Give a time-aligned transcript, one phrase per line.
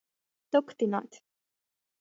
[0.51, 1.13] Tuktynuot.